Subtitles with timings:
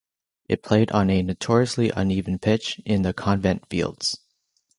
[0.49, 4.19] It played on a notoriously uneven pitch in the 'Convent Fields'.